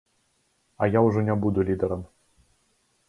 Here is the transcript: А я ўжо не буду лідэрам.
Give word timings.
А 0.81 0.87
я 0.97 1.03
ўжо 1.07 1.23
не 1.27 1.35
буду 1.43 1.67
лідэрам. 1.71 2.01